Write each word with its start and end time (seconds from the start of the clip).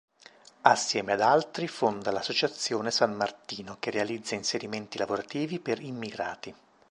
Assieme 0.61 1.13
ad 1.13 1.21
altri, 1.21 1.67
fonda 1.67 2.09
l'associazione 2.11 2.89
"San 2.89 3.13
Martino", 3.13 3.77
che 3.79 3.91
realizza 3.91 4.33
inserimenti 4.33 4.97
lavorativi 4.97 5.59
per 5.59 5.79
immigrati. 5.79 6.55